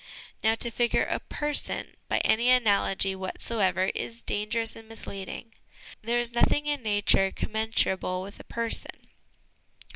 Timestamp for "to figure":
0.55-1.03